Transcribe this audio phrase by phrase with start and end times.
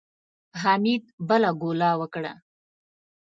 [0.61, 2.33] حميد بله ګوله وکړه.